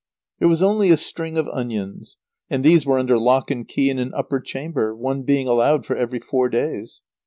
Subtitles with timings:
[0.39, 2.17] ]There was only a string of onions,
[2.49, 5.95] and these were under lock and key in an upper chamber, one being allowed for
[5.95, 7.03] every four days.